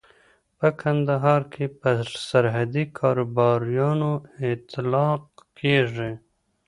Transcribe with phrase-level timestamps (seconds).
[0.57, 4.11] په کندهار کې پر سرحدي کاروباريانو
[4.53, 5.23] اطلاق
[5.59, 6.11] کېږي.